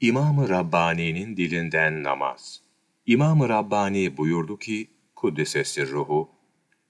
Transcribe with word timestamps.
İmam-ı 0.00 0.48
Rabbani'nin 0.48 1.36
dilinden 1.36 2.02
namaz. 2.02 2.60
İmam-ı 3.06 3.48
Rabbani 3.48 4.16
buyurdu 4.16 4.58
ki, 4.58 4.90
Kuddesesir 5.14 5.88
ruhu, 5.88 6.30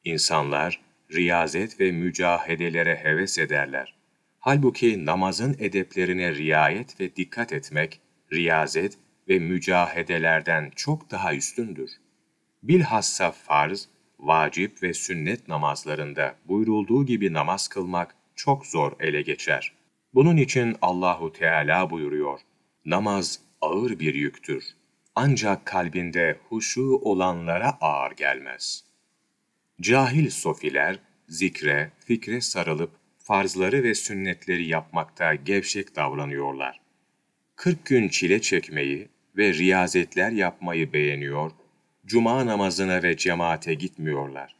insanlar 0.04 0.81
riyazet 1.13 1.81
ve 1.81 1.92
mücahedelere 1.92 2.97
heves 2.97 3.39
ederler. 3.39 3.95
Halbuki 4.39 5.07
namazın 5.07 5.57
edeplerine 5.58 6.34
riayet 6.34 7.00
ve 7.00 7.17
dikkat 7.17 7.53
etmek, 7.53 8.00
riyazet 8.32 8.98
ve 9.29 9.38
mücahedelerden 9.38 10.70
çok 10.77 11.11
daha 11.11 11.34
üstündür. 11.34 11.91
Bilhassa 12.62 13.30
farz, 13.30 13.88
vacip 14.18 14.82
ve 14.82 14.95
sünnet 14.95 15.48
namazlarında 15.48 16.34
buyurulduğu 16.45 17.07
gibi 17.07 17.32
namaz 17.32 17.68
kılmak 17.68 18.16
çok 18.34 18.66
zor 18.66 18.93
ele 19.00 19.23
geçer. 19.23 19.73
Bunun 20.14 20.36
için 20.36 20.77
Allahu 20.82 21.32
Teala 21.32 21.91
buyuruyor, 21.91 22.41
namaz 22.87 23.41
ağır 23.61 23.98
bir 23.98 24.14
yüktür. 24.14 24.64
Ancak 25.14 25.67
kalbinde 25.67 26.39
huşu 26.49 27.00
olanlara 27.03 27.79
ağır 27.81 28.13
gelmez. 28.13 28.85
Cahil 29.81 30.31
sofiler, 30.31 30.99
zikre, 31.29 31.91
fikre 31.99 32.41
sarılıp 32.41 32.91
farzları 33.19 33.83
ve 33.83 33.95
sünnetleri 33.95 34.67
yapmakta 34.67 35.35
gevşek 35.35 35.97
davranıyorlar. 35.97 36.80
Kırk 37.57 37.87
gün 37.87 38.09
çile 38.09 38.41
çekmeyi 38.41 39.09
ve 39.37 39.55
riyazetler 39.55 40.30
yapmayı 40.30 40.93
beğeniyor, 40.93 41.51
cuma 42.07 42.47
namazına 42.47 43.03
ve 43.03 43.16
cemaate 43.16 43.75
gitmiyorlar. 43.75 44.57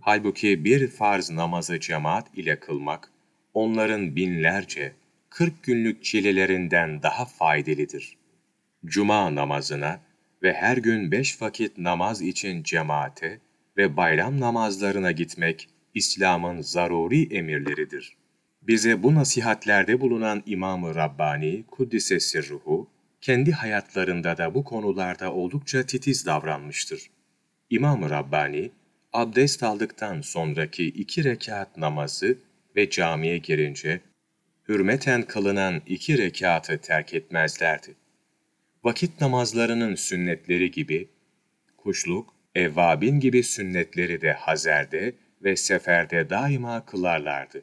Halbuki 0.00 0.64
bir 0.64 0.88
farz 0.88 1.30
namazı 1.30 1.80
cemaat 1.80 2.38
ile 2.38 2.60
kılmak, 2.60 3.10
onların 3.54 4.16
binlerce, 4.16 4.92
kırk 5.36 5.62
günlük 5.62 6.04
çilelerinden 6.04 7.02
daha 7.02 7.24
faydalıdır. 7.24 8.16
Cuma 8.84 9.34
namazına 9.34 10.00
ve 10.42 10.52
her 10.52 10.76
gün 10.76 11.12
beş 11.12 11.42
vakit 11.42 11.78
namaz 11.78 12.22
için 12.22 12.62
cemaate 12.62 13.40
ve 13.76 13.96
bayram 13.96 14.40
namazlarına 14.40 15.12
gitmek, 15.12 15.68
İslam'ın 15.94 16.60
zaruri 16.60 17.34
emirleridir. 17.34 18.16
Bize 18.62 19.02
bu 19.02 19.14
nasihatlerde 19.14 20.00
bulunan 20.00 20.42
İmam-ı 20.46 20.94
Rabbani, 20.94 21.64
Kuddise 21.70 22.20
Sirruhu, 22.20 22.88
kendi 23.20 23.52
hayatlarında 23.52 24.38
da 24.38 24.54
bu 24.54 24.64
konularda 24.64 25.32
oldukça 25.32 25.86
titiz 25.86 26.26
davranmıştır. 26.26 27.10
İmam-ı 27.70 28.10
Rabbani, 28.10 28.70
abdest 29.12 29.62
aldıktan 29.62 30.20
sonraki 30.20 30.84
iki 30.84 31.24
rekat 31.24 31.76
namazı 31.76 32.38
ve 32.76 32.90
camiye 32.90 33.38
girince, 33.38 34.00
hürmeten 34.68 35.22
kılınan 35.22 35.82
iki 35.86 36.18
rekatı 36.18 36.78
terk 36.78 37.14
etmezlerdi. 37.14 37.94
Vakit 38.84 39.20
namazlarının 39.20 39.94
sünnetleri 39.94 40.70
gibi, 40.70 41.08
kuşluk, 41.76 42.34
evvabin 42.54 43.20
gibi 43.20 43.42
sünnetleri 43.42 44.20
de 44.20 44.32
hazerde 44.32 45.14
ve 45.42 45.56
seferde 45.56 46.30
daima 46.30 46.86
kılarlardı. 46.86 47.62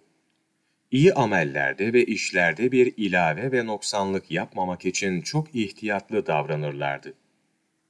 İyi 0.91 1.13
amellerde 1.13 1.93
ve 1.93 2.05
işlerde 2.05 2.71
bir 2.71 2.93
ilave 2.97 3.51
ve 3.51 3.65
noksanlık 3.65 4.31
yapmamak 4.31 4.85
için 4.85 5.21
çok 5.21 5.55
ihtiyatlı 5.55 6.25
davranırlardı. 6.25 7.13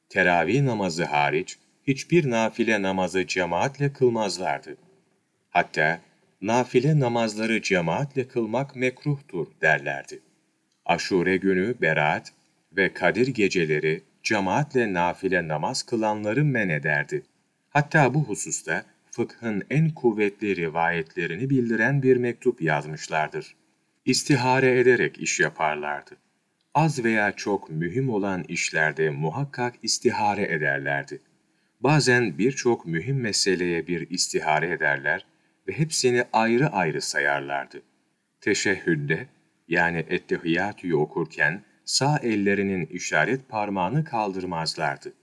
Teravih 0.10 0.62
namazı 0.62 1.04
hariç 1.04 1.58
hiçbir 1.88 2.30
nafile 2.30 2.82
namazı 2.82 3.28
cemaatle 3.28 3.94
kılmazlardı. 3.94 4.78
Hatta 5.50 6.02
nafile 6.44 7.00
namazları 7.00 7.62
cemaatle 7.62 8.28
kılmak 8.28 8.76
mekruhtur 8.76 9.48
derlerdi. 9.62 10.20
Aşure 10.86 11.38
günü 11.38 11.76
beraat 11.82 12.34
ve 12.78 12.94
Kadir 12.94 13.28
geceleri 13.28 14.02
cemaatle 14.24 14.94
nafile 14.94 15.48
namaz 15.48 15.84
kılanları 15.84 16.46
men 16.46 16.70
ederdi. 16.70 17.24
Hatta 17.70 18.14
bu 18.14 18.24
hususta 18.24 18.86
fıkhın 19.12 19.64
en 19.70 19.90
kuvvetli 19.90 20.56
rivayetlerini 20.56 21.50
bildiren 21.50 22.04
bir 22.04 22.18
mektup 22.18 22.62
yazmışlardır. 22.62 23.56
İstihare 24.06 24.80
ederek 24.80 25.20
iş 25.20 25.40
yaparlardı. 25.40 26.12
Az 26.74 27.04
veya 27.04 27.32
çok 27.32 27.70
mühim 27.70 28.10
olan 28.10 28.44
işlerde 28.48 29.10
muhakkak 29.10 29.76
istihare 29.84 30.44
ederlerdi. 30.44 31.22
Bazen 31.82 32.38
birçok 32.38 32.86
mühim 32.86 33.20
meseleye 33.22 33.88
bir 33.88 34.10
istihare 34.10 34.72
ederler 34.72 35.26
ve 35.68 35.74
hepsini 35.74 36.26
ayrı 36.34 36.68
ayrı 36.68 37.02
sayarlardı. 37.02 37.82
Teşehhüdde 38.42 39.28
yani 39.68 40.06
ettehiyyatüyü 40.10 40.96
okurken 40.96 41.64
sağ 41.86 42.18
ellerinin 42.18 42.86
işaret 42.86 43.50
parmağını 43.50 44.04
kaldırmazlardı. 44.04 45.14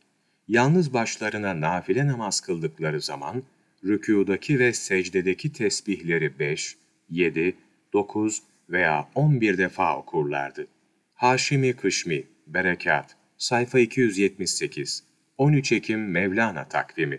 Yalnız 0.48 0.92
başlarına 0.92 1.60
nafile 1.60 2.06
namaz 2.06 2.40
kıldıkları 2.40 3.00
zaman 3.00 3.42
rükûdaki 3.84 4.58
ve 4.58 4.72
secdedeki 4.72 5.52
tesbihleri 5.52 6.38
5, 6.38 6.76
7, 7.10 7.56
9 7.92 8.42
veya 8.70 9.08
11 9.14 9.58
defa 9.58 9.96
okurlardı. 9.96 10.66
Haşimi 11.14 11.72
Kışmi, 11.72 12.24
Berekat, 12.46 13.16
sayfa 13.38 13.78
278, 13.78 15.04
13 15.38 15.72
Ekim 15.72 16.10
Mevlana 16.10 16.68
takvimi 16.68 17.18